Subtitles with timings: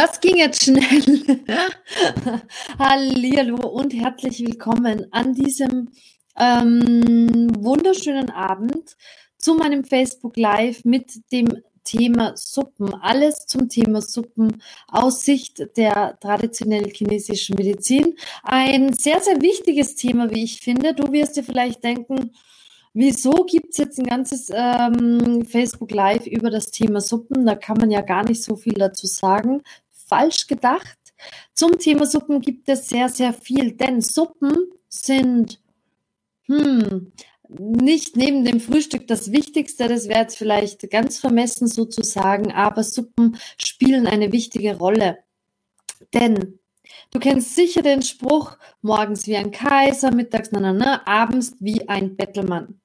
[0.00, 1.40] Das ging jetzt schnell.
[2.78, 5.88] Hallo und herzlich willkommen an diesem
[6.38, 8.96] ähm, wunderschönen Abend
[9.38, 11.48] zu meinem Facebook Live mit dem
[11.82, 12.94] Thema Suppen.
[12.94, 18.14] Alles zum Thema Suppen aus Sicht der traditionellen chinesischen Medizin.
[18.44, 20.94] Ein sehr, sehr wichtiges Thema, wie ich finde.
[20.94, 22.30] Du wirst dir vielleicht denken,
[22.94, 27.46] Wieso gibt es jetzt ein ganzes ähm, Facebook Live über das Thema Suppen?
[27.46, 29.62] Da kann man ja gar nicht so viel dazu sagen
[30.08, 30.98] falsch gedacht.
[31.54, 34.54] Zum Thema Suppen gibt es sehr, sehr viel, denn Suppen
[34.88, 35.60] sind
[36.46, 37.12] hm,
[37.48, 43.38] nicht neben dem Frühstück das Wichtigste, das wäre jetzt vielleicht ganz vermessen sozusagen, aber Suppen
[43.62, 45.18] spielen eine wichtige Rolle.
[46.14, 46.58] Denn
[47.10, 51.88] du kennst sicher den Spruch, morgens wie ein Kaiser, mittags na, na, na, abends wie
[51.88, 52.80] ein Bettelmann.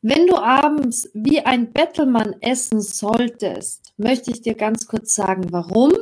[0.00, 5.92] Wenn du abends wie ein Bettelmann essen solltest, möchte ich dir ganz kurz sagen, warum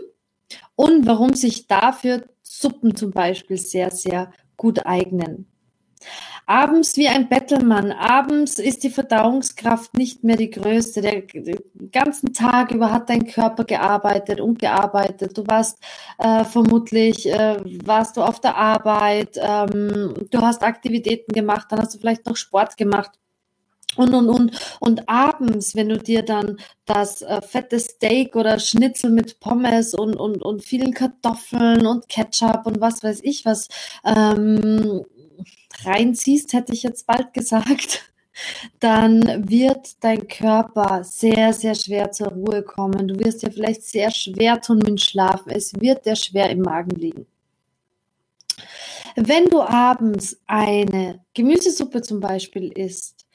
[0.74, 5.46] und warum sich dafür Suppen zum Beispiel sehr, sehr gut eignen.
[6.44, 7.90] Abends wie ein Bettelmann.
[7.90, 11.00] Abends ist die Verdauungskraft nicht mehr die größte.
[11.00, 11.22] Der,
[11.90, 15.36] ganzen Tag über hat dein Körper gearbeitet und gearbeitet.
[15.36, 15.78] Du warst
[16.18, 21.94] äh, vermutlich, äh, warst du auf der Arbeit, ähm, du hast Aktivitäten gemacht, dann hast
[21.94, 23.18] du vielleicht noch Sport gemacht
[23.96, 24.76] und, und, und.
[24.80, 30.14] Und abends, wenn du dir dann das äh, fette Steak oder Schnitzel mit Pommes und,
[30.16, 33.68] und, und vielen Kartoffeln und Ketchup und was weiß ich was
[34.04, 35.04] ähm,
[35.84, 38.12] reinziehst, hätte ich jetzt bald gesagt,
[38.80, 43.08] dann wird dein Körper sehr, sehr schwer zur Ruhe kommen.
[43.08, 45.50] Du wirst dir vielleicht sehr schwer tun mit Schlafen.
[45.50, 47.26] Es wird dir schwer im Magen liegen.
[49.16, 53.25] Wenn du abends eine Gemüsesuppe zum Beispiel isst,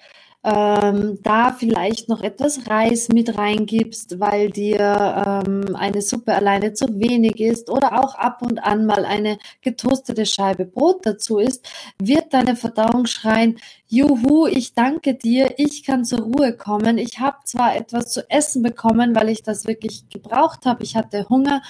[0.44, 6.88] ähm, da vielleicht noch etwas Reis mit reingibst, weil dir ähm, eine Suppe alleine zu
[7.00, 11.67] wenig ist oder auch ab und an mal eine getoastete Scheibe Brot dazu ist,
[12.02, 16.97] wird deine Verdauung schreien, Juhu, ich danke dir, ich kann zur Ruhe kommen.
[16.97, 20.84] Ich habe zwar etwas zu essen bekommen, weil ich das wirklich gebraucht habe.
[20.84, 21.62] Ich hatte Hunger.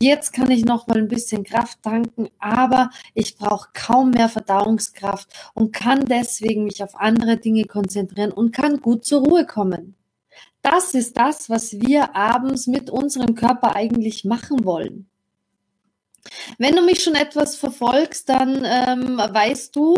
[0.00, 5.28] Jetzt kann ich noch mal ein bisschen Kraft tanken, aber ich brauche kaum mehr Verdauungskraft
[5.54, 9.96] und kann deswegen mich auf andere Dinge konzentrieren und kann gut zur Ruhe kommen.
[10.62, 15.08] Das ist das, was wir abends mit unserem Körper eigentlich machen wollen.
[16.58, 19.96] Wenn du mich schon etwas verfolgst, dann ähm, weißt du,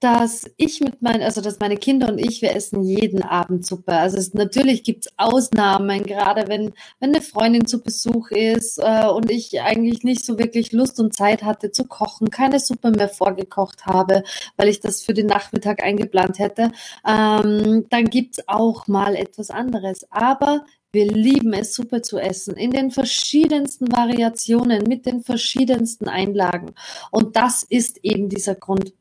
[0.00, 3.92] dass ich mit meinen, also dass meine Kinder und ich, wir essen jeden Abend Suppe.
[3.92, 9.30] Also es, natürlich gibt's Ausnahmen, gerade wenn, wenn eine Freundin zu Besuch ist äh, und
[9.30, 13.86] ich eigentlich nicht so wirklich Lust und Zeit hatte zu kochen, keine Suppe mehr vorgekocht
[13.86, 14.22] habe,
[14.56, 16.70] weil ich das für den Nachmittag eingeplant hätte,
[17.06, 20.06] ähm, dann gibt's auch mal etwas anderes.
[20.10, 26.74] Aber wir lieben es, Suppe zu essen, in den verschiedensten Variationen, mit den verschiedensten Einlagen.
[27.10, 28.92] Und das ist eben dieser Grund,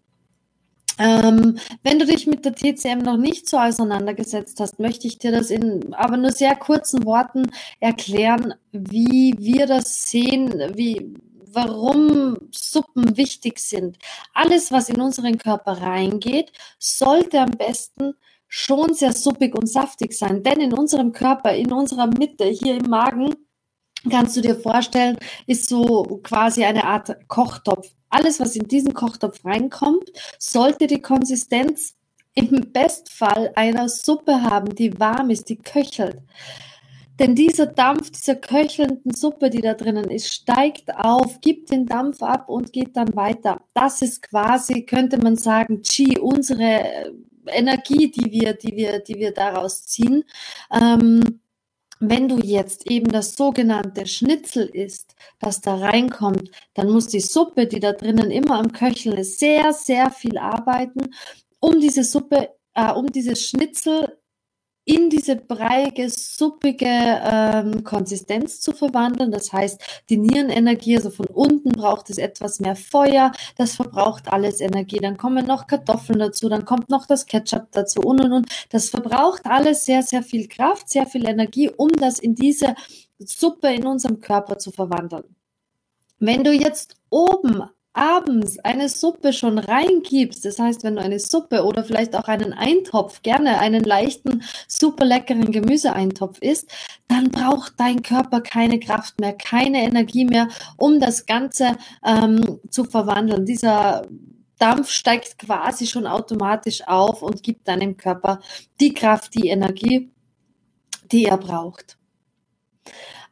[0.97, 5.31] ähm, wenn du dich mit der TCM noch nicht so auseinandergesetzt hast, möchte ich dir
[5.31, 11.13] das in aber nur sehr kurzen Worten erklären, wie wir das sehen, wie,
[11.52, 13.97] warum Suppen wichtig sind.
[14.34, 18.13] Alles, was in unseren Körper reingeht, sollte am besten
[18.47, 20.44] schon sehr suppig und saftig sein.
[20.44, 23.36] Denn in unserem Körper, in unserer Mitte, hier im Magen,
[24.09, 27.90] kannst du dir vorstellen, ist so quasi eine Art Kochtopf.
[28.09, 31.95] Alles, was in diesen Kochtopf reinkommt, sollte die Konsistenz
[32.34, 36.22] im Bestfall einer Suppe haben, die warm ist, die köchelt.
[37.19, 42.22] Denn dieser Dampf dieser köchelnden Suppe, die da drinnen ist, steigt auf, gibt den Dampf
[42.22, 43.62] ab und geht dann weiter.
[43.73, 47.12] Das ist quasi, könnte man sagen, Qi, unsere
[47.47, 50.24] Energie, die wir, die wir, die wir daraus ziehen.
[50.72, 51.39] Ähm,
[52.00, 57.68] wenn du jetzt eben das sogenannte Schnitzel isst, das da reinkommt, dann muss die Suppe,
[57.68, 61.13] die da drinnen immer am Köcheln ist, sehr, sehr viel arbeiten,
[61.59, 64.18] um diese Suppe, äh, um dieses Schnitzel
[64.88, 69.31] in diese breiige, suppige ähm, Konsistenz zu verwandeln.
[69.31, 74.62] Das heißt, die Nierenenergie, also von unten braucht es etwas mehr Feuer, das verbraucht alles
[74.62, 75.00] Energie.
[75.00, 78.50] Dann kommen noch Kartoffeln dazu, dann kommt noch das Ketchup dazu und und und.
[78.69, 82.74] Das verbraucht alles sehr, sehr viel Kraft, sehr viel Energie, um das in diese
[83.19, 85.36] Suppe in unserem Körper zu verwandeln.
[86.18, 87.63] Wenn du jetzt oben
[87.97, 92.53] abends eine Suppe schon reingibst, das heißt, wenn du eine Suppe oder vielleicht auch einen
[92.53, 96.71] Eintopf, gerne einen leichten, super leckeren Gemüseeintopf isst,
[97.07, 100.47] dann braucht dein Körper keine Kraft mehr, keine Energie mehr,
[100.77, 103.45] um das Ganze ähm, zu verwandeln.
[103.45, 104.07] Dieser
[104.59, 108.39] Dampf steigt quasi schon automatisch auf und gibt deinem Körper
[108.79, 110.11] die Kraft, die Energie,
[111.11, 111.97] die er braucht.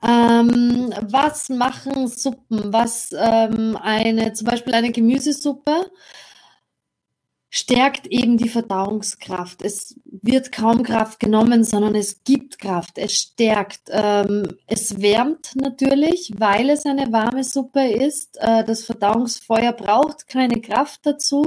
[0.07, 2.72] Ähm, was machen Suppen?
[2.72, 5.92] Was ähm, eine, zum Beispiel eine Gemüsesuppe
[7.56, 9.62] stärkt eben die Verdauungskraft.
[9.62, 12.98] Es wird kaum Kraft genommen, sondern es gibt Kraft.
[12.98, 13.84] Es stärkt.
[13.92, 18.38] Ähm, es wärmt natürlich, weil es eine warme Suppe ist.
[18.42, 21.46] Äh, das Verdauungsfeuer braucht keine Kraft dazu.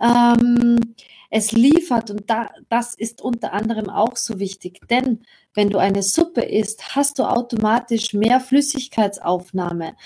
[0.00, 0.94] Ähm,
[1.28, 5.20] es liefert und da, das ist unter anderem auch so wichtig, denn
[5.52, 9.96] wenn du eine Suppe isst, hast du automatisch mehr Flüssigkeitsaufnahme.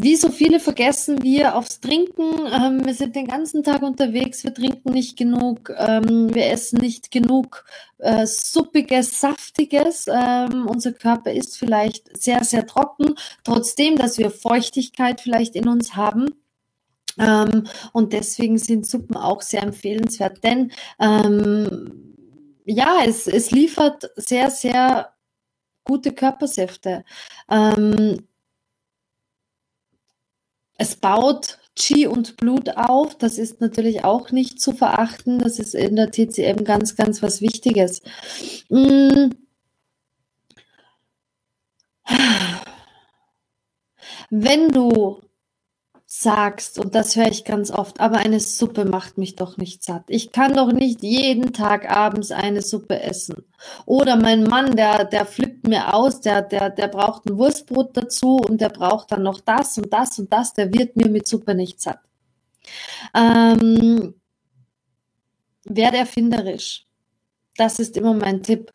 [0.00, 2.46] Wie so viele vergessen wir aufs Trinken.
[2.52, 7.10] Ähm, wir sind den ganzen Tag unterwegs, wir trinken nicht genug, ähm, wir essen nicht
[7.10, 7.64] genug
[7.98, 10.06] äh, suppiges, saftiges.
[10.06, 15.96] Ähm, unser Körper ist vielleicht sehr, sehr trocken, trotzdem, dass wir Feuchtigkeit vielleicht in uns
[15.96, 16.26] haben.
[17.18, 20.70] Ähm, und deswegen sind Suppen auch sehr empfehlenswert, denn
[21.00, 22.14] ähm,
[22.64, 25.12] ja, es, es liefert sehr, sehr
[25.82, 27.04] gute Körpersäfte.
[27.50, 28.28] Ähm,
[30.78, 33.16] es baut Qi und Blut auf.
[33.16, 35.38] Das ist natürlich auch nicht zu verachten.
[35.38, 38.02] Das ist in der TCM ganz, ganz was Wichtiges.
[38.68, 39.30] Mm.
[44.30, 45.20] Wenn du
[46.10, 50.04] sagst, und das höre ich ganz oft, aber eine Suppe macht mich doch nicht satt.
[50.08, 53.44] Ich kann doch nicht jeden Tag abends eine Suppe essen.
[53.84, 58.36] Oder mein Mann, der, der flippt mir aus, der, der, der braucht ein Wurstbrot dazu
[58.36, 61.54] und der braucht dann noch das und das und das, der wird mir mit Suppe
[61.54, 62.00] nicht satt.
[63.14, 64.14] Ähm,
[65.64, 66.86] werde erfinderisch.
[67.58, 68.72] Das ist immer mein Tipp.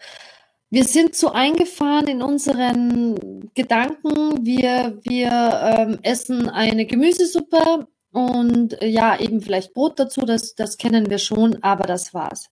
[0.73, 4.43] Wir sind zu eingefahren in unseren Gedanken.
[4.43, 10.79] Wir, wir ähm, essen eine Gemüsesuppe und äh, ja, eben vielleicht Brot dazu, das, das
[10.79, 12.49] kennen wir schon, aber das war's.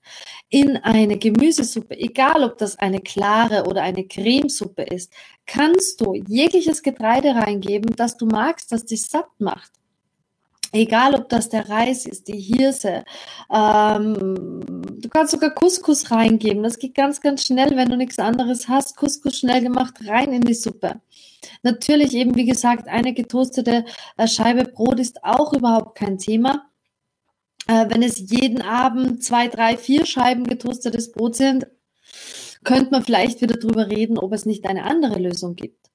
[0.50, 5.12] In eine Gemüsesuppe, egal ob das eine klare oder eine Cremesuppe ist,
[5.48, 9.81] kannst du jegliches Getreide reingeben, das du magst, das dich satt macht.
[10.74, 13.04] Egal, ob das der Reis ist, die Hirse.
[13.52, 14.62] Ähm,
[15.00, 16.64] du kannst sogar Couscous reingeben.
[16.64, 18.96] Das geht ganz, ganz schnell, wenn du nichts anderes hast.
[18.96, 21.02] Couscous schnell gemacht, rein in die Suppe.
[21.64, 23.86] Natürlich eben, wie gesagt, eine getoastete
[24.18, 26.70] äh, Scheibe Brot ist auch überhaupt kein Thema.
[27.68, 31.68] Äh, wenn es jeden Abend zwei, drei, vier Scheiben getoastetes Brot sind,
[32.64, 35.91] könnte man vielleicht wieder drüber reden, ob es nicht eine andere Lösung gibt.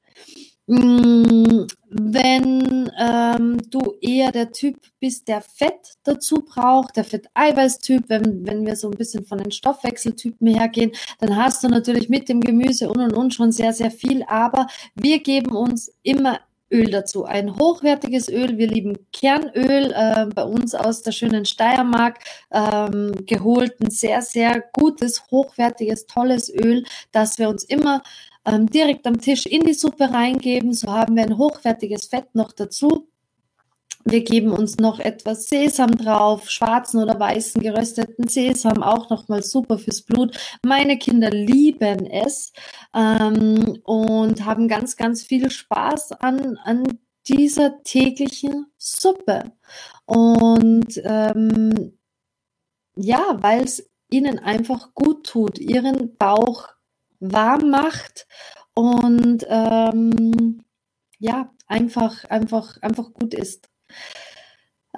[0.68, 8.44] Mm, wenn ähm, du eher der Typ bist, der Fett dazu braucht, der Fett-Eiweiß-Typ, wenn,
[8.44, 10.90] wenn wir so ein bisschen von den Stoffwechseltypen hergehen,
[11.20, 14.66] dann hast du natürlich mit dem Gemüse und und und schon sehr, sehr viel, aber
[14.96, 16.40] wir geben uns immer
[16.72, 17.24] Öl dazu.
[17.24, 18.58] Ein hochwertiges Öl.
[18.58, 22.18] Wir lieben Kernöl, äh, bei uns aus der schönen Steiermark
[22.50, 23.80] ähm, geholt.
[23.80, 28.02] Ein sehr, sehr gutes, hochwertiges, tolles Öl, das wir uns immer
[28.46, 30.72] ähm, direkt am Tisch in die Suppe reingeben.
[30.72, 33.08] So haben wir ein hochwertiges Fett noch dazu.
[34.08, 39.78] Wir geben uns noch etwas Sesam drauf, schwarzen oder weißen gerösteten Sesam, auch nochmal super
[39.78, 40.38] fürs Blut.
[40.64, 42.52] Meine Kinder lieben es
[42.94, 49.50] ähm, und haben ganz, ganz viel Spaß an, an dieser täglichen Suppe.
[50.04, 51.98] Und ähm,
[52.94, 56.75] ja, weil es ihnen einfach gut tut, ihren Bauch
[57.20, 58.26] warm macht
[58.74, 60.62] und ähm,
[61.18, 63.68] ja, einfach, einfach, einfach gut ist.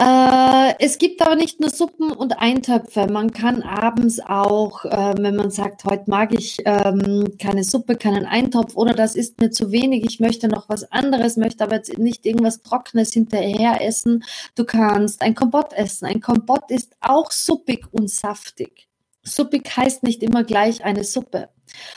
[0.00, 3.08] Äh, es gibt aber nicht nur Suppen und Eintöpfe.
[3.08, 8.24] Man kann abends auch, äh, wenn man sagt, heute mag ich ähm, keine Suppe, keinen
[8.24, 11.98] Eintopf oder das ist mir zu wenig, ich möchte noch was anderes, möchte aber jetzt
[11.98, 14.22] nicht irgendwas Trockenes hinterher essen.
[14.54, 16.06] Du kannst ein Kompott essen.
[16.06, 18.87] Ein Kompott ist auch suppig und saftig.
[19.22, 21.50] Suppig heißt nicht immer gleich eine Suppe.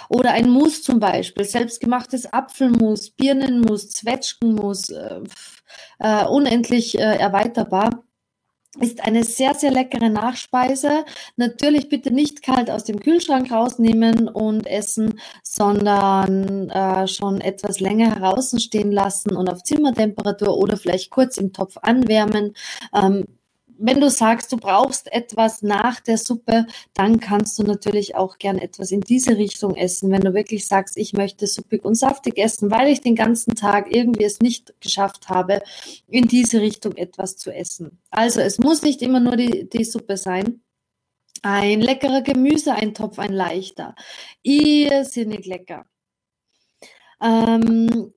[0.09, 5.21] Oder ein Mus zum Beispiel, selbstgemachtes Apfelmus, Birnenmus, Zwetschgenmus, äh,
[5.99, 8.03] äh, unendlich äh, erweiterbar.
[8.79, 11.03] Ist eine sehr, sehr leckere Nachspeise.
[11.35, 18.15] Natürlich bitte nicht kalt aus dem Kühlschrank rausnehmen und essen, sondern äh, schon etwas länger
[18.15, 22.53] heraus stehen lassen und auf Zimmertemperatur oder vielleicht kurz im Topf anwärmen.
[22.93, 23.25] Ähm,
[23.81, 28.57] wenn du sagst, du brauchst etwas nach der Suppe, dann kannst du natürlich auch gern
[28.57, 30.11] etwas in diese Richtung essen.
[30.11, 33.93] Wenn du wirklich sagst, ich möchte suppig und saftig essen, weil ich den ganzen Tag
[33.93, 35.61] irgendwie es nicht geschafft habe,
[36.07, 37.99] in diese Richtung etwas zu essen.
[38.11, 40.61] Also es muss nicht immer nur die, die Suppe sein.
[41.41, 43.95] Ein leckerer Gemüseeintopf, ein leichter.
[44.43, 45.85] Irrsinnig lecker.
[47.19, 48.13] Ähm,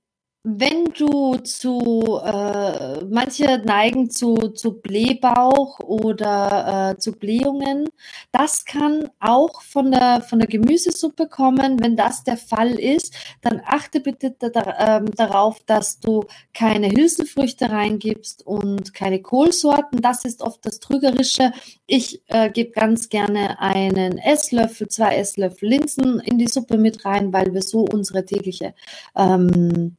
[0.47, 7.89] wenn du zu, äh, manche neigen zu, zu Blähbauch oder äh, zu Blähungen.
[8.31, 11.83] Das kann auch von der, von der Gemüsesuppe kommen.
[11.83, 17.71] Wenn das der Fall ist, dann achte bitte da, ähm, darauf, dass du keine Hülsenfrüchte
[17.71, 20.03] reingibst und keine Kohlsorten.
[20.03, 21.53] Das ist oft das Trügerische.
[21.87, 27.33] Ich äh, gebe ganz gerne einen Esslöffel, zwei Esslöffel Linsen in die Suppe mit rein,
[27.33, 28.75] weil wir so unsere tägliche
[29.17, 29.97] ähm,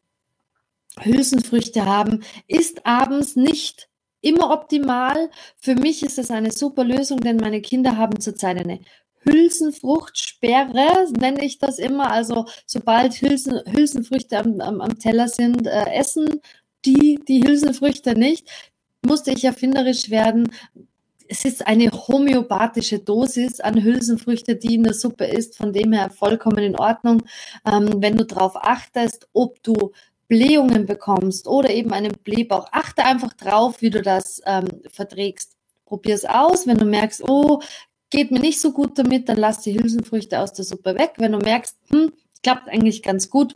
[1.02, 3.90] Hülsenfrüchte haben, ist abends nicht
[4.22, 5.30] immer optimal.
[5.58, 8.80] Für mich ist es eine super Lösung, denn meine Kinder haben zurzeit eine
[9.25, 12.12] Hülsenfruchtsperre, nenne ich das immer.
[12.12, 16.42] Also sobald Hülsen, Hülsenfrüchte am, am, am Teller sind, äh, essen
[16.86, 18.48] die die Hülsenfrüchte nicht.
[19.06, 20.52] Musste ich erfinderisch werden.
[21.28, 26.12] Es ist eine homöopathische Dosis an Hülsenfrüchte, die in der Suppe ist, von dem her
[26.12, 27.24] vollkommen in Ordnung.
[27.66, 29.92] Ähm, wenn du darauf achtest, ob du
[30.27, 35.55] Blähungen bekommst oder eben einen Blähbauch, achte einfach drauf, wie du das ähm, verträgst.
[35.86, 36.65] Probier es aus.
[36.65, 37.62] Wenn du merkst, oh,
[38.10, 41.13] geht mir nicht so gut damit, dann lass die Hülsenfrüchte aus der Suppe weg.
[41.17, 43.55] Wenn du merkst, hm, klappt eigentlich ganz gut,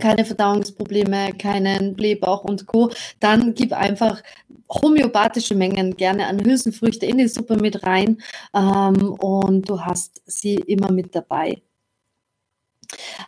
[0.00, 4.22] keine Verdauungsprobleme, keinen Blähbauch und Co., dann gib einfach
[4.68, 8.20] homöopathische Mengen gerne an Hülsenfrüchte in die Suppe mit rein
[8.54, 11.62] ähm, und du hast sie immer mit dabei.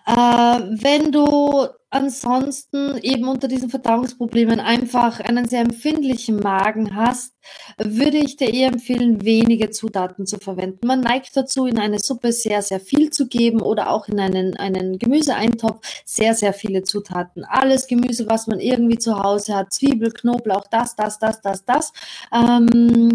[0.06, 7.32] Äh, wenn du ansonsten eben unter diesen Verdauungsproblemen einfach einen sehr empfindlichen Magen hast,
[7.78, 10.86] würde ich dir eher empfehlen, wenige Zutaten zu verwenden.
[10.86, 14.56] Man neigt dazu, in eine Suppe sehr, sehr viel zu geben oder auch in einen,
[14.56, 17.44] einen Gemüseeintopf sehr, sehr viele Zutaten.
[17.44, 21.92] Alles Gemüse, was man irgendwie zu Hause hat, Zwiebel, Knoblauch, das, das, das, das, das.
[22.32, 23.12] Ähm,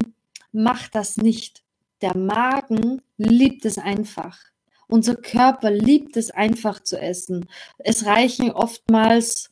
[0.52, 1.62] macht das nicht.
[2.02, 4.51] Der Magen liebt es einfach.
[4.92, 7.48] Unser Körper liebt es einfach zu essen.
[7.78, 9.50] Es reichen oftmals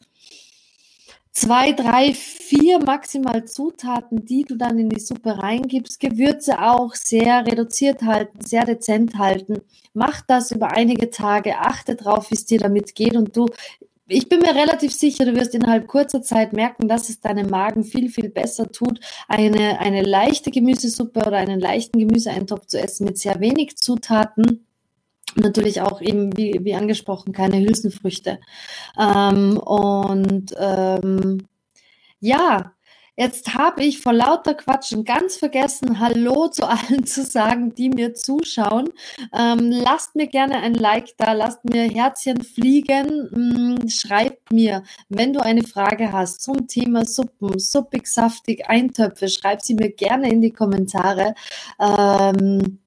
[1.32, 6.02] zwei, drei, vier maximal Zutaten, die du dann in die Suppe reingibst.
[6.02, 9.62] Gewürze auch sehr reduziert halten, sehr dezent halten.
[9.94, 13.46] Mach das über einige Tage, achte drauf, wie es dir damit geht und du
[14.12, 17.84] ich bin mir relativ sicher, du wirst innerhalb kurzer Zeit merken, dass es deinem Magen
[17.84, 23.20] viel, viel besser tut, eine, eine leichte Gemüsesuppe oder einen leichten Gemüseeintopf zu essen mit
[23.20, 24.66] sehr wenig Zutaten
[25.36, 28.40] natürlich auch eben, wie, wie angesprochen, keine Hülsenfrüchte.
[29.00, 31.48] Ähm, und ähm,
[32.20, 32.74] ja,
[33.16, 38.14] jetzt habe ich vor lauter Quatschen ganz vergessen, Hallo zu allen zu sagen, die mir
[38.14, 38.90] zuschauen.
[39.38, 43.30] Ähm, lasst mir gerne ein Like da, lasst mir Herzchen fliegen.
[43.32, 49.62] Hm, schreibt mir, wenn du eine Frage hast zum Thema Suppen, suppig, saftig, Eintöpfe, schreib
[49.62, 51.36] sie mir gerne in die Kommentare.
[51.80, 52.80] Ähm,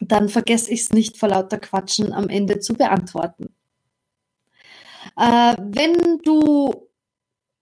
[0.00, 3.54] dann vergesse ich es nicht vor lauter Quatschen am Ende zu beantworten.
[5.16, 6.88] Äh, wenn du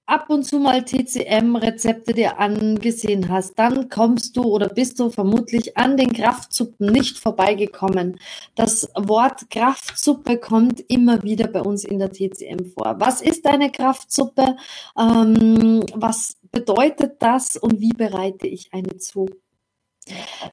[0.06, 5.76] ab und zu mal TCM-Rezepte dir angesehen hast, dann kommst du oder bist du vermutlich
[5.76, 8.18] an den Kraftsuppen nicht vorbeigekommen.
[8.54, 12.96] Das Wort Kraftsuppe kommt immer wieder bei uns in der TCM vor.
[12.98, 14.56] Was ist eine Kraftsuppe?
[14.98, 19.26] Ähm, was bedeutet das und wie bereite ich eine zu?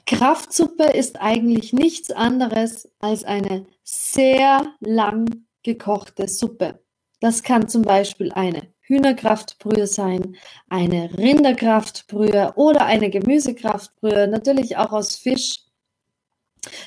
[0.06, 6.80] Kraftsuppe ist eigentlich nichts anderes als eine sehr lang gekochte Suppe.
[7.20, 10.36] Das kann zum Beispiel eine Hühnerkraftbrühe sein,
[10.70, 15.60] eine Rinderkraftbrühe oder eine Gemüsekraftbrühe, natürlich auch aus Fisch.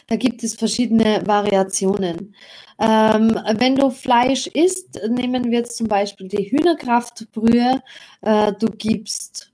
[0.09, 2.35] Da gibt es verschiedene Variationen.
[2.79, 7.83] Ähm, wenn du Fleisch isst, nehmen wir jetzt zum Beispiel die Hühnerkraftbrühe.
[8.23, 9.53] Äh, du gibst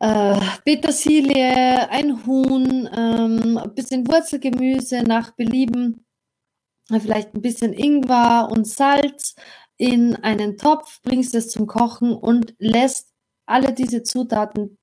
[0.00, 6.06] äh, Petersilie, ein Huhn, ähm, ein bisschen Wurzelgemüse nach Belieben,
[6.88, 9.34] vielleicht ein bisschen Ingwer und Salz
[9.76, 13.12] in einen Topf, bringst es zum Kochen und lässt
[13.46, 14.78] alle diese Zutaten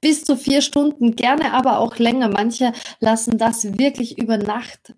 [0.00, 2.28] bis zu vier Stunden, gerne aber auch länger.
[2.28, 4.94] Manche lassen das wirklich über Nacht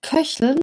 [0.00, 0.60] köcheln.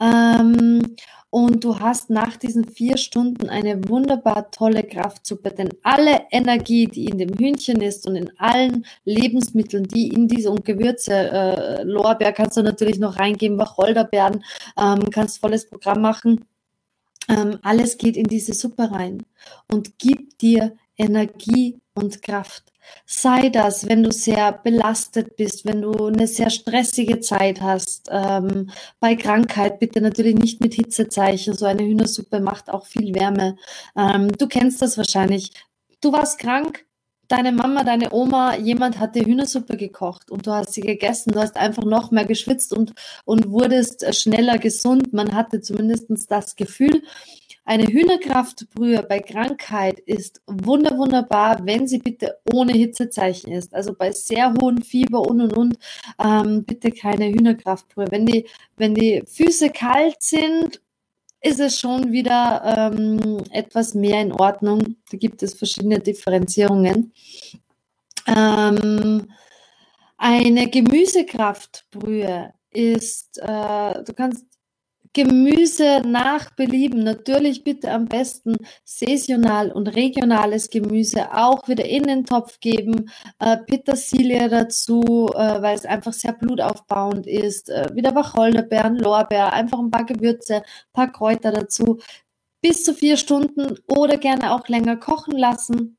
[0.00, 0.96] Ähm,
[1.30, 7.06] und du hast nach diesen vier Stunden eine wunderbar tolle Kraftsuppe, denn alle Energie, die
[7.06, 12.32] in dem Hühnchen ist und in allen Lebensmitteln, die in diese und Gewürze, äh, Lorbeer
[12.32, 14.44] kannst du natürlich noch reingeben, Wacholderbeeren,
[14.78, 16.44] ähm, kannst volles Programm machen.
[17.28, 19.24] Ähm, alles geht in diese Suppe rein
[19.70, 22.72] und gibt dir Energie und Kraft.
[23.04, 28.08] Sei das, wenn du sehr belastet bist, wenn du eine sehr stressige Zeit hast.
[28.10, 31.54] Ähm, bei Krankheit bitte natürlich nicht mit Hitzezeichen.
[31.54, 33.56] So eine Hühnersuppe macht auch viel Wärme.
[33.96, 35.52] Ähm, du kennst das wahrscheinlich.
[36.00, 36.86] Du warst krank,
[37.28, 41.32] deine Mama, deine Oma, jemand hat dir Hühnersuppe gekocht und du hast sie gegessen.
[41.32, 42.92] Du hast einfach noch mehr geschwitzt und,
[43.24, 45.12] und wurdest schneller gesund.
[45.12, 47.02] Man hatte zumindest das Gefühl.
[47.68, 53.74] Eine Hühnerkraftbrühe bei Krankheit ist wunder wunderbar, wenn sie bitte ohne Hitzezeichen ist.
[53.74, 55.78] Also bei sehr hohem Fieber und und und
[56.22, 58.06] ähm, bitte keine Hühnerkraftbrühe.
[58.08, 58.46] Wenn die,
[58.76, 60.80] wenn die Füße kalt sind,
[61.40, 64.96] ist es schon wieder ähm, etwas mehr in Ordnung.
[65.10, 67.12] Da gibt es verschiedene Differenzierungen.
[68.28, 69.28] Ähm,
[70.16, 74.55] eine Gemüsekraftbrühe ist, äh, du kannst
[75.16, 77.02] Gemüse nach Belieben.
[77.02, 83.08] Natürlich bitte am besten saisonal und regionales Gemüse auch wieder in den Topf geben.
[83.38, 87.70] Äh, Petersilie dazu, äh, weil es einfach sehr blutaufbauend ist.
[87.70, 91.98] Äh, wieder Wacholderbeeren, Lorbeer, einfach ein paar Gewürze, ein paar Kräuter dazu.
[92.60, 95.96] Bis zu vier Stunden oder gerne auch länger kochen lassen.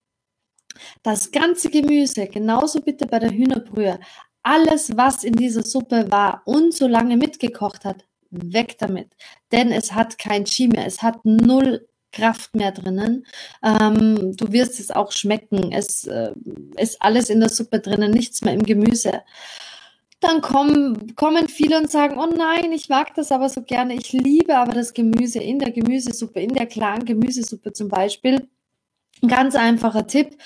[1.01, 3.99] Das ganze Gemüse, genauso bitte bei der Hühnerbrühe,
[4.43, 9.09] alles, was in dieser Suppe war und so lange mitgekocht hat, weg damit.
[9.51, 13.25] Denn es hat kein Chi mehr, es hat null Kraft mehr drinnen.
[13.63, 15.71] Ähm, du wirst es auch schmecken.
[15.71, 16.31] Es äh,
[16.77, 19.23] ist alles in der Suppe drinnen, nichts mehr im Gemüse.
[20.19, 23.93] Dann kommen, kommen viele und sagen, oh nein, ich mag das aber so gerne.
[23.93, 28.49] Ich liebe aber das Gemüse in der Gemüsesuppe, in der klaren Gemüsesuppe zum Beispiel.
[29.21, 30.37] Ein ganz einfacher Tipp.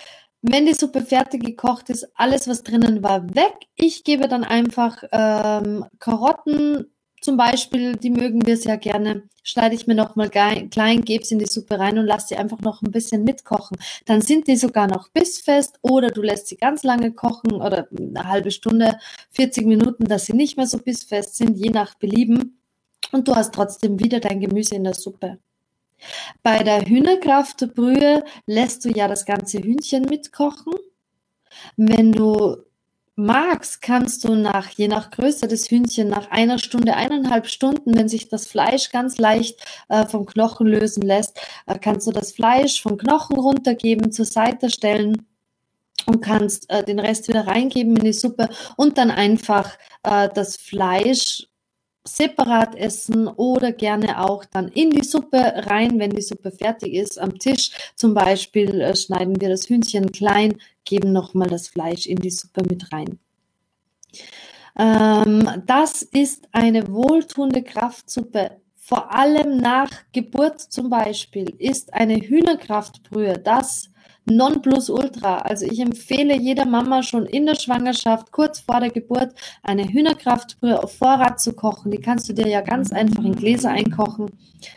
[0.41, 3.53] Wenn die Suppe fertig gekocht ist, alles, was drinnen war, weg.
[3.75, 6.91] Ich gebe dann einfach ähm, Karotten,
[7.21, 11.39] zum Beispiel, die mögen wir sehr gerne, schneide ich mir nochmal klein, gebe sie in
[11.39, 13.77] die Suppe rein und lasse sie einfach noch ein bisschen mitkochen.
[14.05, 18.27] Dann sind die sogar noch bissfest oder du lässt sie ganz lange kochen oder eine
[18.27, 18.97] halbe Stunde,
[19.29, 22.59] 40 Minuten, dass sie nicht mehr so bissfest sind, je nach Belieben.
[23.11, 25.37] Und du hast trotzdem wieder dein Gemüse in der Suppe.
[26.41, 30.73] Bei der Hühnerkraftbrühe lässt du ja das ganze Hühnchen mitkochen.
[31.77, 32.57] Wenn du
[33.15, 38.07] magst, kannst du nach, je nach Größe des Hühnchen, nach einer Stunde, eineinhalb Stunden, wenn
[38.07, 42.81] sich das Fleisch ganz leicht äh, vom Knochen lösen lässt, äh, kannst du das Fleisch
[42.81, 45.27] vom Knochen runtergeben, zur Seite stellen
[46.05, 50.57] und kannst äh, den Rest wieder reingeben in die Suppe und dann einfach äh, das
[50.57, 51.47] Fleisch
[52.03, 57.19] separat essen oder gerne auch dann in die Suppe rein, wenn die Suppe fertig ist.
[57.19, 62.17] Am Tisch zum Beispiel äh, schneiden wir das Hühnchen klein, geben nochmal das Fleisch in
[62.17, 63.19] die Suppe mit rein.
[64.77, 68.57] Ähm, das ist eine wohltuende Kraftsuppe.
[68.75, 73.90] Vor allem nach Geburt zum Beispiel ist eine Hühnerkraftbrühe das
[74.25, 75.39] Nonplusultra.
[75.39, 80.81] Also ich empfehle jeder Mama schon in der Schwangerschaft, kurz vor der Geburt, eine Hühnerkraftbrühe
[80.81, 81.91] auf Vorrat zu kochen.
[81.91, 84.27] Die kannst du dir ja ganz einfach in Gläser einkochen.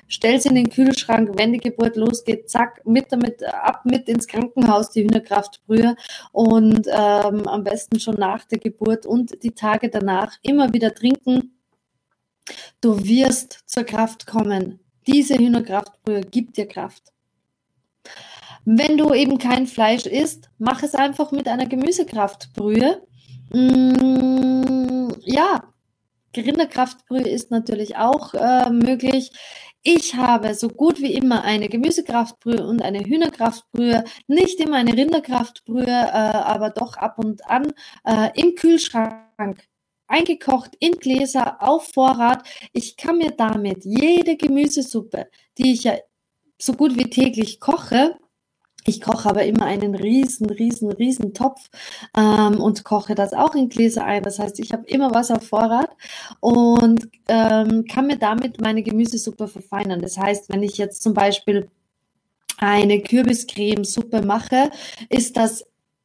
[0.08, 4.26] Stell sie in den Kühlschrank, wenn die Geburt losgeht, zack, mit damit, ab mit ins
[4.26, 5.96] Krankenhaus die Hühnerkraftbrühe
[6.32, 11.58] und ähm, am besten schon nach der Geburt und die Tage danach immer wieder trinken.
[12.80, 14.80] Du wirst zur Kraft kommen.
[15.06, 17.13] Diese Hühnerkraftbrühe gibt dir Kraft.
[18.64, 23.02] Wenn du eben kein Fleisch isst, mach es einfach mit einer Gemüsekraftbrühe.
[23.50, 25.64] Mm, ja,
[26.36, 29.30] Rinderkraftbrühe ist natürlich auch äh, möglich.
[29.82, 35.86] Ich habe so gut wie immer eine Gemüsekraftbrühe und eine Hühnerkraftbrühe, nicht immer eine Rinderkraftbrühe,
[35.86, 37.72] äh, aber doch ab und an
[38.04, 39.68] äh, im Kühlschrank
[40.06, 42.46] eingekocht in Gläser auf Vorrat.
[42.72, 45.94] Ich kann mir damit jede Gemüsesuppe, die ich ja
[46.58, 48.16] so gut wie täglich koche,
[48.86, 51.70] ich koche aber immer einen riesen, riesen, riesen Topf
[52.16, 54.22] ähm, und koche das auch in Gläser ein.
[54.22, 55.90] Das heißt, ich habe immer was auf Vorrat
[56.40, 60.00] und ähm, kann mir damit meine Gemüsesuppe verfeinern.
[60.00, 61.68] Das heißt, wenn ich jetzt zum Beispiel
[62.58, 64.70] eine Kürbiscremesuppe mache,
[65.08, 65.64] ist das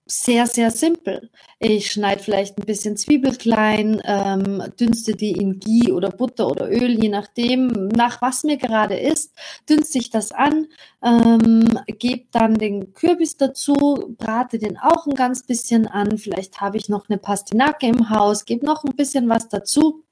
[0.09, 1.29] sehr, sehr simpel.
[1.59, 6.69] Ich schneide vielleicht ein bisschen Zwiebel klein, ähm, dünste die in Ghee oder Butter oder
[6.69, 9.33] Öl, je nachdem, nach was mir gerade ist,
[9.69, 10.67] dünste ich das an,
[11.03, 16.17] ähm, gebe dann den Kürbis dazu, brate den auch ein ganz bisschen an.
[16.17, 20.03] Vielleicht habe ich noch eine Pastinake im Haus, gebe noch ein bisschen was dazu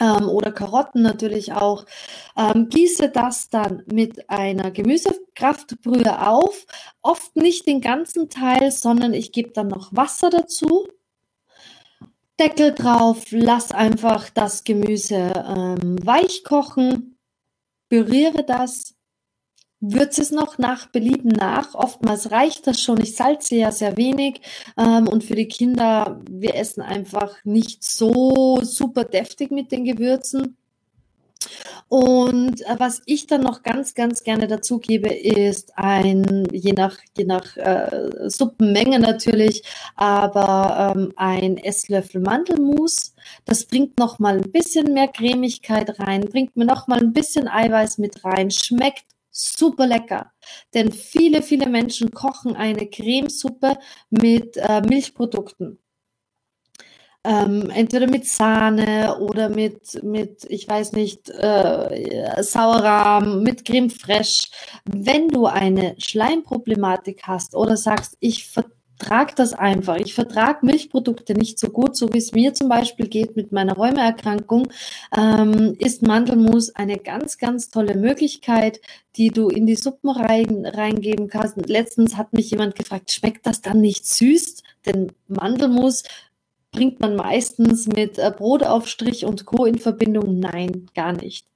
[0.00, 1.84] ähm, oder Karotten natürlich auch.
[2.36, 6.66] Ähm, gieße das dann mit einer Gemüsekraftbrühe auf.
[7.02, 10.86] Oft nicht den ganzen Teil, sondern ich gebe dann noch Wasser dazu.
[12.38, 17.18] Deckel drauf, lass einfach das Gemüse ähm, weich kochen,
[17.88, 18.95] püriere das
[19.80, 21.74] würze es noch nach Belieben nach.
[21.74, 23.00] Oftmals reicht das schon.
[23.00, 24.40] Ich salze ja sehr wenig.
[24.76, 30.56] Ähm, und für die Kinder, wir essen einfach nicht so super deftig mit den Gewürzen.
[31.88, 36.98] Und äh, was ich dann noch ganz, ganz gerne dazu gebe, ist ein, je nach,
[37.16, 39.62] je nach äh, Suppenmenge natürlich,
[39.94, 43.14] aber ähm, ein Esslöffel Mandelmus.
[43.44, 47.46] Das bringt noch mal ein bisschen mehr Cremigkeit rein, bringt mir noch mal ein bisschen
[47.48, 49.04] Eiweiß mit rein, schmeckt
[49.36, 50.32] super lecker.
[50.74, 53.76] Denn viele, viele Menschen kochen eine Cremesuppe
[54.10, 55.78] mit äh, Milchprodukten.
[57.24, 64.46] Ähm, entweder mit Sahne oder mit, mit ich weiß nicht, äh, Sauerrahm, mit Creme fraiche.
[64.84, 68.46] Wenn du eine Schleimproblematik hast oder sagst, ich
[68.98, 73.08] vertrage das einfach, ich vertrage Milchprodukte nicht so gut, so wie es mir zum Beispiel
[73.08, 74.68] geht mit meiner Rheumaerkrankung,
[75.16, 78.80] ähm, ist Mandelmus eine ganz, ganz tolle Möglichkeit,
[79.16, 81.56] die du in die Suppen rein, reingeben kannst.
[81.68, 84.62] Letztens hat mich jemand gefragt, schmeckt das dann nicht süß?
[84.86, 86.04] Denn Mandelmus
[86.72, 89.64] bringt man meistens mit äh, Brotaufstrich und Co.
[89.64, 90.38] in Verbindung?
[90.38, 91.46] Nein, gar nicht.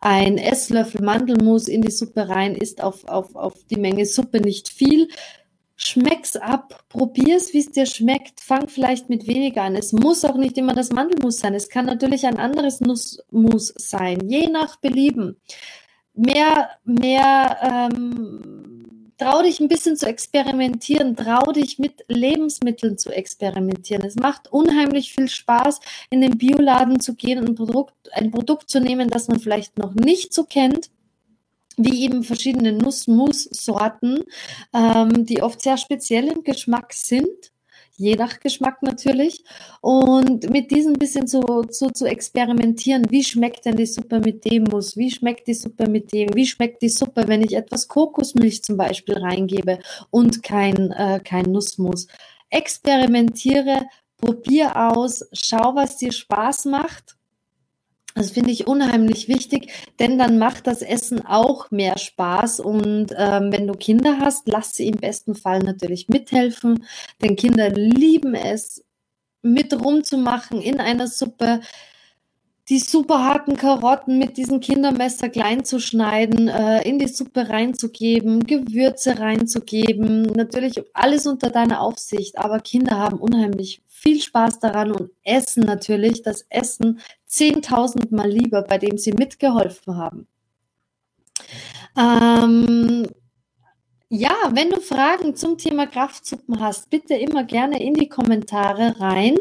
[0.00, 4.68] Ein Esslöffel Mandelmus in die Suppe rein ist auf, auf, auf die Menge Suppe nicht
[4.68, 5.08] viel.
[5.76, 8.40] Schmeck's ab, probier's, wie es dir schmeckt.
[8.40, 9.76] Fang vielleicht mit weniger an.
[9.76, 11.54] Es muss auch nicht immer das Mandelmus sein.
[11.54, 15.36] Es kann natürlich ein anderes Nussmus sein, je nach Belieben.
[16.14, 24.02] Mehr, mehr ähm, trau dich ein bisschen zu experimentieren, trau dich mit Lebensmitteln zu experimentieren.
[24.02, 28.70] Es macht unheimlich viel Spaß, in den Bioladen zu gehen und ein Produkt, ein Produkt
[28.70, 30.90] zu nehmen, das man vielleicht noch nicht so kennt
[31.76, 34.24] wie eben verschiedene Nussmus-Sorten,
[34.74, 37.52] ähm, die oft sehr speziell im Geschmack sind
[37.96, 39.44] je nach Geschmack natürlich.
[39.80, 44.64] Und mit diesem bisschen zu, zu, zu experimentieren, wie schmeckt denn die Suppe mit dem
[44.64, 48.62] Muss, wie schmeckt die Suppe mit dem, wie schmeckt die Suppe, wenn ich etwas Kokosmilch
[48.62, 49.78] zum Beispiel reingebe
[50.10, 52.06] und kein, äh, kein Nussmus.
[52.50, 53.86] Experimentiere,
[54.18, 57.15] probier aus, schau, was dir Spaß macht
[58.16, 62.60] das finde ich unheimlich wichtig, denn dann macht das Essen auch mehr Spaß.
[62.60, 66.84] Und ähm, wenn du Kinder hast, lass sie im besten Fall natürlich mithelfen,
[67.22, 68.82] denn Kinder lieben es,
[69.42, 71.60] mit rumzumachen in einer Suppe
[72.68, 78.40] die super harten Karotten mit diesem Kindermesser klein zu schneiden, äh, in die Suppe reinzugeben,
[78.44, 80.22] Gewürze reinzugeben.
[80.22, 86.22] Natürlich alles unter deiner Aufsicht, aber Kinder haben unheimlich viel Spaß daran und essen natürlich
[86.22, 90.26] das Essen zehntausendmal lieber, bei dem sie mitgeholfen haben.
[91.96, 93.06] Ähm,
[94.08, 99.36] ja, wenn du Fragen zum Thema Kraftsuppen hast, bitte immer gerne in die Kommentare rein.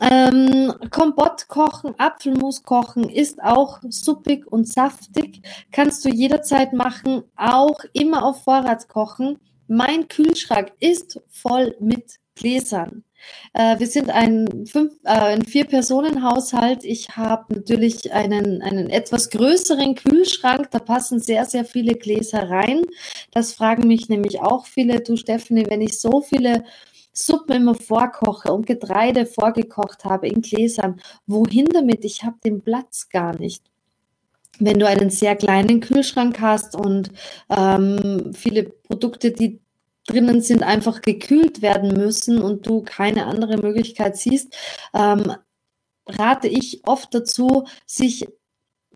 [0.00, 5.40] Ähm, Kompott kochen, Apfelmus kochen ist auch suppig und saftig.
[5.70, 9.38] Kannst du jederzeit machen, auch immer auf Vorrat kochen.
[9.68, 13.04] Mein Kühlschrank ist voll mit Gläsern.
[13.52, 16.84] Äh, wir sind ein, fünf, äh, ein Vier-Personen-Haushalt.
[16.84, 20.70] Ich habe natürlich einen, einen etwas größeren Kühlschrank.
[20.72, 22.82] Da passen sehr, sehr viele Gläser rein.
[23.30, 25.00] Das fragen mich nämlich auch viele.
[25.00, 26.64] Du, Stephanie, wenn ich so viele
[27.14, 31.00] Suppen immer vorkoche und Getreide vorgekocht habe in Gläsern.
[31.26, 32.04] Wohin damit?
[32.04, 33.64] Ich habe den Platz gar nicht.
[34.58, 37.10] Wenn du einen sehr kleinen Kühlschrank hast und
[37.48, 39.60] ähm, viele Produkte, die
[40.06, 44.54] drinnen sind, einfach gekühlt werden müssen und du keine andere Möglichkeit siehst,
[44.92, 45.32] ähm,
[46.06, 48.26] rate ich oft dazu, sich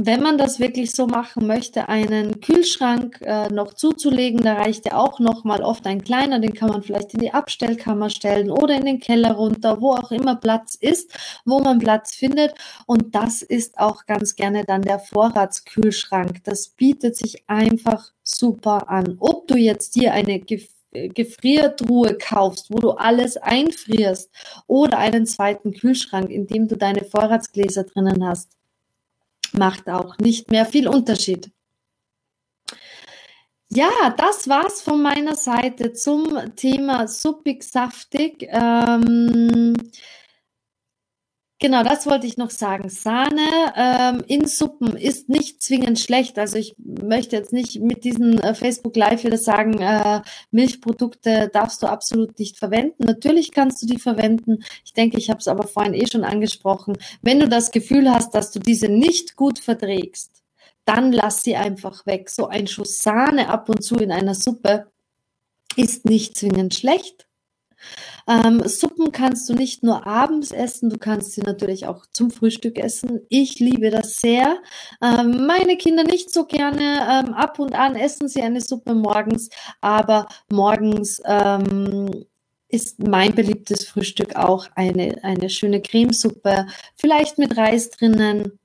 [0.01, 4.97] wenn man das wirklich so machen möchte, einen Kühlschrank äh, noch zuzulegen, da reicht ja
[4.97, 8.77] auch noch mal oft ein kleiner, den kann man vielleicht in die Abstellkammer stellen oder
[8.77, 11.13] in den Keller runter, wo auch immer Platz ist,
[11.45, 12.55] wo man Platz findet.
[12.87, 16.45] Und das ist auch ganz gerne dann der Vorratskühlschrank.
[16.45, 19.17] Das bietet sich einfach super an.
[19.19, 20.41] Ob du jetzt dir eine
[20.93, 24.31] Gefriertruhe kaufst, wo du alles einfrierst
[24.67, 28.58] oder einen zweiten Kühlschrank, in dem du deine Vorratsgläser drinnen hast
[29.59, 31.51] macht auch nicht mehr viel Unterschied.
[33.71, 38.49] Ja, das war's von meiner Seite zum Thema suppig saftig.
[38.51, 39.75] Ähm,
[41.61, 42.89] Genau, das wollte ich noch sagen.
[42.89, 43.43] Sahne
[43.75, 46.39] ähm, in Suppen ist nicht zwingend schlecht.
[46.39, 51.83] Also ich möchte jetzt nicht mit diesem äh, Facebook Live wieder sagen, äh, Milchprodukte darfst
[51.83, 53.05] du absolut nicht verwenden.
[53.05, 54.63] Natürlich kannst du die verwenden.
[54.85, 56.97] Ich denke, ich habe es aber vorhin eh schon angesprochen.
[57.23, 60.45] Wenn du das Gefühl hast, dass du diese nicht gut verträgst,
[60.85, 62.31] dann lass sie einfach weg.
[62.31, 64.87] So ein Schuss Sahne ab und zu in einer Suppe
[65.75, 67.28] ist nicht zwingend schlecht.
[68.27, 72.79] Ähm, Suppen kannst du nicht nur abends essen, du kannst sie natürlich auch zum Frühstück
[72.79, 73.21] essen.
[73.29, 74.59] Ich liebe das sehr.
[75.03, 77.25] Ähm, meine Kinder nicht so gerne.
[77.27, 79.49] Ähm, ab und an essen sie eine Suppe morgens,
[79.81, 82.25] aber morgens ähm,
[82.69, 88.59] ist mein beliebtes Frühstück auch eine, eine schöne Cremesuppe, vielleicht mit Reis drinnen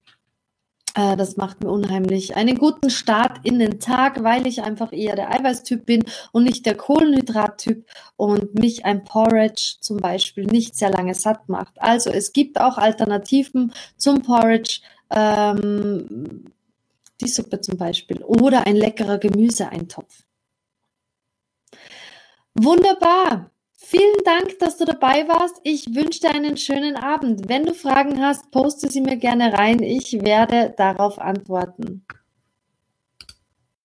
[0.94, 5.32] das macht mir unheimlich einen guten Start in den Tag, weil ich einfach eher der
[5.32, 11.16] Eiweißtyp bin und nicht der Kohlenhydrattyp und mich ein Porridge zum Beispiel nicht sehr lange
[11.16, 11.82] satt macht.
[11.82, 14.82] Also es gibt auch Alternativen zum Porridge.
[15.10, 16.46] Ähm,
[17.22, 20.24] die Suppe zum Beispiel, oder ein leckerer Gemüseeintopf.
[22.56, 23.53] Wunderbar.
[23.86, 25.60] Vielen Dank, dass du dabei warst.
[25.64, 27.50] Ich wünsche dir einen schönen Abend.
[27.50, 29.84] Wenn du Fragen hast, poste sie mir gerne rein.
[29.84, 32.06] Ich werde darauf antworten.